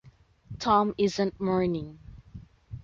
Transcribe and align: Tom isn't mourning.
Tom 0.57 0.95
isn't 0.97 1.39
mourning. 1.39 1.99